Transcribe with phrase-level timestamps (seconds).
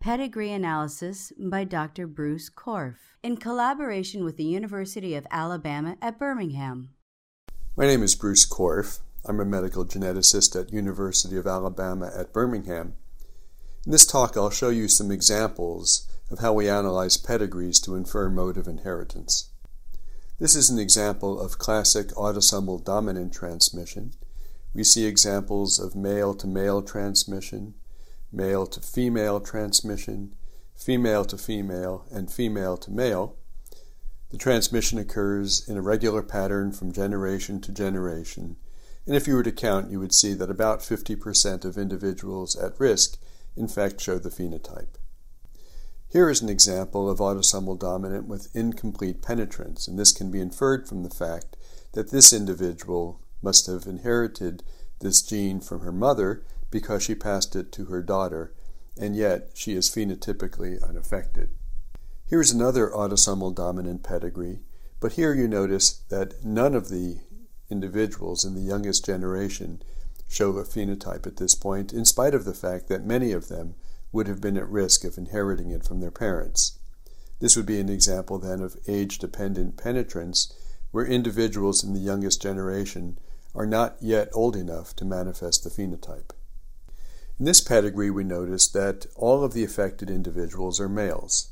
[0.00, 2.06] Pedigree Analysis by Dr.
[2.06, 6.90] Bruce Korf, in collaboration with the University of Alabama at Birmingham.
[7.76, 9.00] My name is Bruce Korf.
[9.24, 12.94] I'm a medical geneticist at University of Alabama at Birmingham.
[13.86, 18.28] In this talk, I'll show you some examples of how we analyze pedigrees to infer
[18.28, 19.50] mode of inheritance.
[20.38, 24.12] This is an example of classic autosomal dominant transmission.
[24.74, 27.74] We see examples of male to male transmission,
[28.34, 30.34] male to female transmission,
[30.74, 33.36] female to female, and female to male.
[34.30, 38.56] The transmission occurs in a regular pattern from generation to generation,
[39.06, 42.80] and if you were to count, you would see that about 50% of individuals at
[42.80, 43.18] risk
[43.56, 44.96] in fact show the phenotype.
[46.08, 50.88] Here is an example of autosomal dominant with incomplete penetrance, and this can be inferred
[50.88, 51.56] from the fact
[51.92, 54.62] that this individual must have inherited
[55.00, 58.52] this gene from her mother because she passed it to her daughter,
[58.98, 61.50] and yet she is phenotypically unaffected.
[62.26, 64.60] Here's another autosomal dominant pedigree,
[65.00, 67.18] but here you notice that none of the
[67.70, 69.82] individuals in the youngest generation
[70.28, 73.74] show a phenotype at this point, in spite of the fact that many of them
[74.10, 76.78] would have been at risk of inheriting it from their parents.
[77.40, 80.52] This would be an example then of age dependent penetrance,
[80.92, 83.18] where individuals in the youngest generation
[83.54, 86.30] are not yet old enough to manifest the phenotype.
[87.38, 91.50] In this pedigree, we notice that all of the affected individuals are males.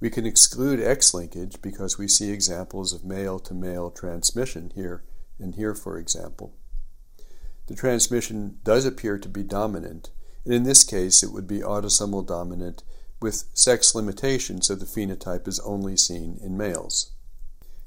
[0.00, 5.04] We can exclude X linkage because we see examples of male to male transmission here
[5.38, 6.52] and here, for example.
[7.68, 10.10] The transmission does appear to be dominant,
[10.44, 12.82] and in this case, it would be autosomal dominant
[13.22, 17.12] with sex limitation, so the phenotype is only seen in males.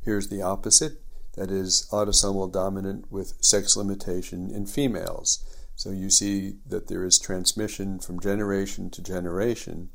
[0.00, 1.02] Here's the opposite
[1.34, 5.44] that is, autosomal dominant with sex limitation in females.
[5.80, 9.88] So you see that there is transmission from generation to generation,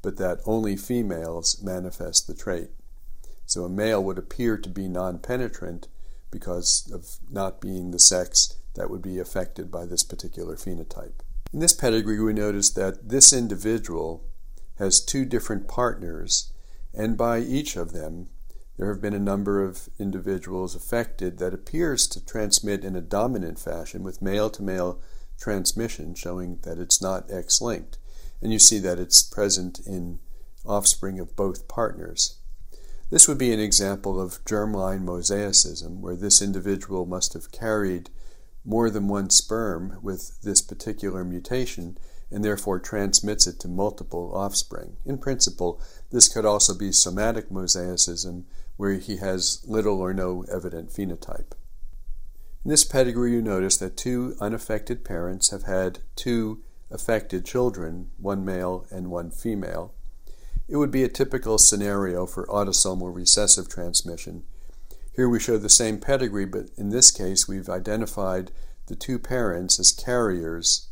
[0.00, 2.70] but that only females manifest the trait.
[3.44, 5.88] So a male would appear to be non penetrant
[6.30, 11.24] because of not being the sex that would be affected by this particular phenotype.
[11.52, 14.24] In this pedigree, we notice that this individual
[14.78, 16.52] has two different partners,
[16.94, 18.28] and by each of them,
[18.76, 23.58] there have been a number of individuals affected that appears to transmit in a dominant
[23.58, 25.00] fashion with male to male
[25.42, 27.98] transmission showing that it's not X linked.
[28.40, 30.20] And you see that it's present in
[30.64, 32.38] offspring of both partners.
[33.10, 38.08] This would be an example of germline mosaicism, where this individual must have carried
[38.64, 41.98] more than one sperm with this particular mutation
[42.30, 44.96] and therefore transmits it to multiple offspring.
[45.04, 45.80] In principle,
[46.10, 48.44] this could also be somatic mosaicism,
[48.76, 51.52] where he has little or no evident phenotype.
[52.64, 56.62] In this pedigree, you notice that two unaffected parents have had two
[56.92, 59.94] affected children, one male and one female.
[60.68, 64.44] It would be a typical scenario for autosomal recessive transmission.
[65.16, 68.52] Here we show the same pedigree, but in this case, we've identified
[68.86, 70.88] the two parents as carriers,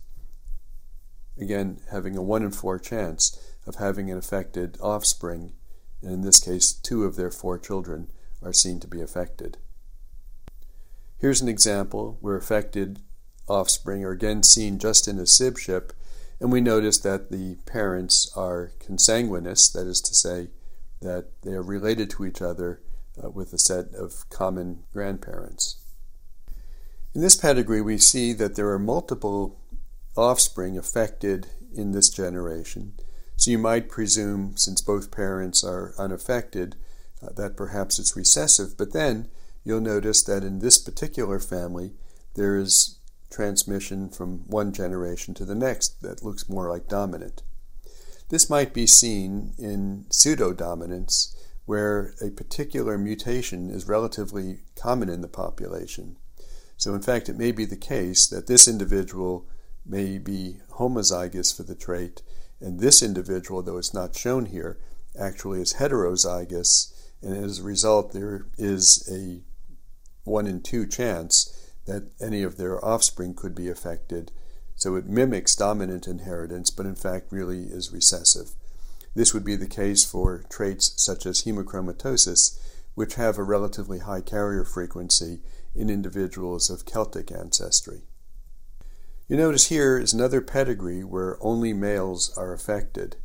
[1.41, 5.53] again, having a 1 in 4 chance of having an affected offspring,
[6.03, 8.11] and in this case, two of their four children
[8.43, 9.59] are seen to be affected.
[11.21, 13.01] Here's an example where affected
[13.47, 15.91] offspring are again seen just in a sibship,
[16.41, 20.49] and we notice that the parents are consanguineous, that is to say,
[21.03, 22.81] that they are related to each other
[23.23, 25.77] uh, with a set of common grandparents.
[27.15, 29.61] In this pedigree, we see that there are multiple
[30.17, 32.95] offspring affected in this generation.
[33.37, 36.77] So you might presume, since both parents are unaffected,
[37.23, 39.29] uh, that perhaps it's recessive, but then
[39.65, 41.93] you'll notice that in this particular family,
[42.35, 42.99] there is
[43.31, 47.43] transmission from one generation to the next that looks more like dominant.
[48.29, 51.35] This might be seen in pseudodominance,
[51.67, 56.17] where a particular mutation is relatively common in the population.
[56.77, 59.47] So, in fact, it may be the case that this individual
[59.85, 62.23] may be homozygous for the trait,
[62.61, 64.79] and this individual, though it's not shown here,
[65.19, 66.93] actually is heterozygous,
[67.23, 69.43] and as a result, there is a
[70.25, 74.31] one in two chance that any of their offspring could be affected.
[74.77, 78.53] So it mimics dominant inheritance, but in fact really is recessive.
[79.15, 82.59] This would be the case for traits such as hemochromatosis,
[82.95, 85.41] which have a relatively high carrier frequency
[85.75, 88.03] in individuals of Celtic ancestry.
[89.29, 93.17] You notice here is another pedigree where only males are affected.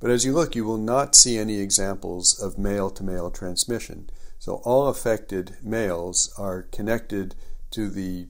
[0.00, 4.10] But as you look, you will not see any examples of male to male transmission.
[4.44, 7.34] So all affected males are connected
[7.70, 8.28] to the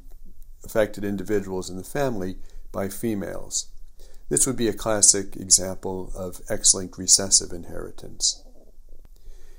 [0.65, 2.37] affected individuals in the family
[2.71, 3.67] by females.
[4.29, 8.45] This would be a classic example of X-linked recessive inheritance.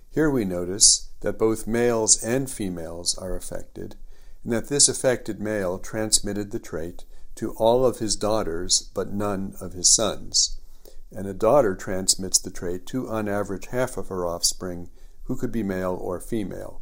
[0.10, 3.98] Here we notice that both males and females are affected,
[4.42, 7.04] and that this affected male transmitted the trait
[7.36, 10.58] to all of his daughters but none of his sons.
[11.12, 14.90] And a daughter transmits the trait to, on average, half of her offspring,
[15.26, 16.82] who could be male or female.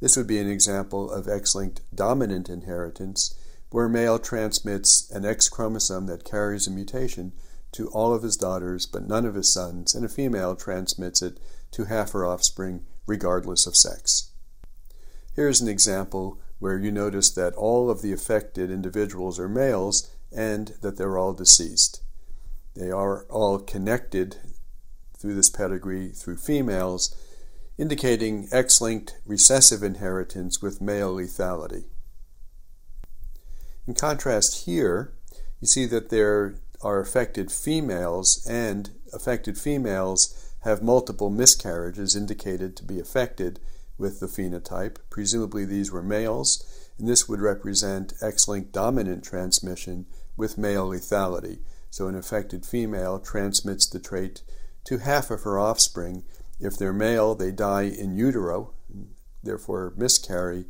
[0.00, 3.34] This would be an example of X linked dominant inheritance,
[3.70, 7.32] where male transmits an X chromosome that carries a mutation
[7.72, 11.38] to all of his daughters but none of his sons, and a female transmits it
[11.72, 14.30] to half her offspring regardless of sex.
[15.34, 20.72] Here's an example where you notice that all of the affected individuals are males and
[20.80, 22.00] that they're all deceased.
[22.74, 24.36] They are all connected
[25.18, 27.14] through this pedigree through females,
[27.78, 31.84] indicating X linked recessive inheritance with male lethality.
[33.86, 35.12] In contrast, here,
[35.60, 42.84] you see that there are affected females, and affected females have multiple miscarriages indicated to
[42.84, 43.60] be affected
[43.98, 44.96] with the phenotype.
[45.08, 50.06] Presumably, these were males, and this would represent X linked dominant transmission
[50.36, 51.60] with male lethality.
[51.90, 54.42] So, an affected female transmits the trait
[54.84, 56.24] to half of her offspring.
[56.58, 58.72] If they're male, they die in utero,
[59.42, 60.66] therefore miscarry.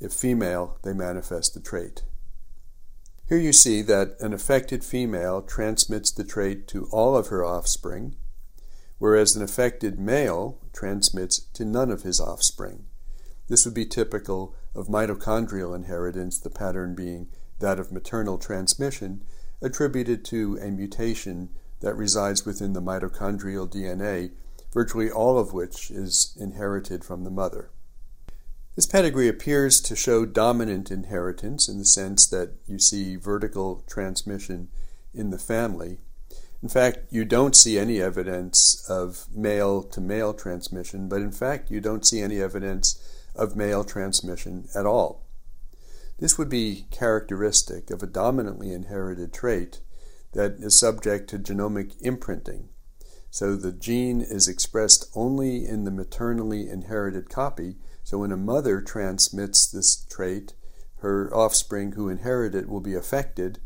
[0.00, 2.02] If female, they manifest the trait.
[3.26, 8.16] Here you see that an affected female transmits the trait to all of her offspring,
[8.98, 12.84] whereas an affected male transmits to none of his offspring.
[13.48, 17.28] This would be typical of mitochondrial inheritance, the pattern being
[17.60, 19.24] that of maternal transmission,
[19.62, 21.48] attributed to a mutation
[21.80, 24.32] that resides within the mitochondrial DNA,
[24.74, 27.70] virtually all of which is inherited from the mother.
[28.76, 34.68] This pedigree appears to show dominant inheritance in the sense that you see vertical transmission
[35.14, 36.00] in the family,
[36.64, 41.70] in fact, you don't see any evidence of male to male transmission, but in fact,
[41.70, 42.98] you don't see any evidence
[43.36, 45.26] of male transmission at all.
[46.18, 49.80] This would be characteristic of a dominantly inherited trait
[50.32, 52.70] that is subject to genomic imprinting.
[53.34, 57.74] So the gene is expressed only in the maternally inherited copy.
[58.04, 60.54] So when a mother transmits this trait,
[60.98, 63.58] her offspring who inherit it will be affected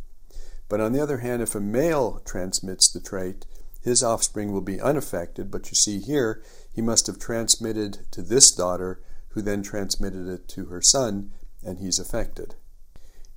[0.69, 3.47] but on the other hand, if a male transmits the trait,
[3.81, 6.43] his offspring will be unaffected, but you see here,
[6.73, 9.01] he must have transmitted to this daughter,
[9.31, 11.33] who then transmitted it to her son,
[11.65, 12.55] and he's affected.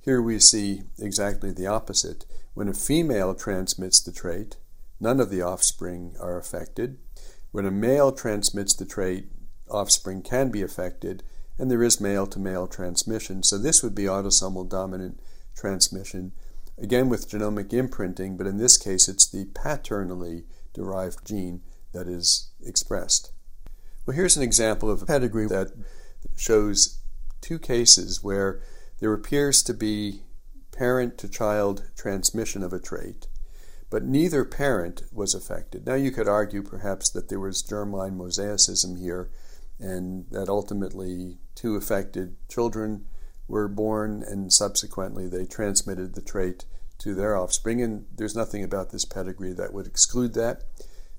[0.00, 2.26] Here we see exactly the opposite.
[2.54, 4.56] When a female transmits the trait,
[5.02, 6.96] none of the offspring are affected.
[7.50, 9.26] When a male transmits the trait,
[9.68, 11.22] offspring can be affected,
[11.58, 13.42] and there is male to male transmission.
[13.42, 15.20] So this would be autosomal dominant
[15.54, 16.32] transmission
[16.78, 22.50] again with genomic imprinting, but in this case it's the paternally derived gene that is
[22.64, 23.32] expressed.
[24.06, 25.72] Well, here's an example of a pedigree that
[26.36, 26.98] shows
[27.40, 28.60] two cases where
[29.00, 30.22] there appears to be
[30.72, 33.26] parent to child transmission of a trait,
[33.92, 35.84] but neither parent was affected.
[35.84, 39.30] Now, you could argue perhaps that there was germline mosaicism here,
[39.78, 43.04] and that ultimately two affected children
[43.48, 46.64] were born and subsequently they transmitted the trait
[47.00, 47.82] to their offspring.
[47.82, 50.62] And there's nothing about this pedigree that would exclude that.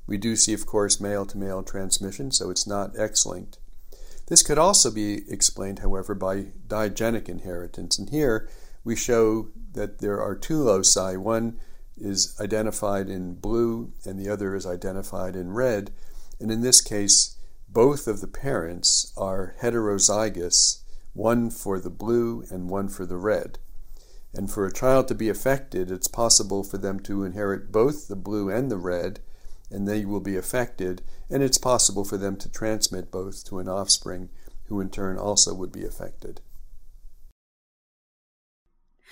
[0.08, 3.60] We do see, of course, male to male transmission, so it's not X linked.
[4.30, 8.00] This could also be explained, however, by digenic inheritance.
[8.00, 8.50] And here
[8.84, 11.18] we show that there are two loci.
[11.18, 11.60] One
[11.98, 15.92] is identified in blue and the other is identified in red.
[16.40, 17.38] And in this case,
[17.70, 20.82] both of the parents are heterozygous
[21.14, 23.60] one for the blue and one for the red.
[24.34, 28.16] And for a child to be affected, it's possible for them to inherit both the
[28.16, 29.20] blue and the red,
[29.70, 33.70] and they will be affected, and it's possible for them to transmit both to an
[33.70, 34.30] offspring
[34.66, 36.42] who in turn also would be affected.